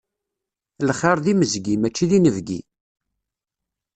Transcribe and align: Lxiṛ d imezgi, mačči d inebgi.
Lxiṛ 0.89 1.17
d 1.19 1.25
imezgi, 1.31 1.75
mačči 1.77 2.05
d 2.09 2.11
inebgi. 2.17 2.59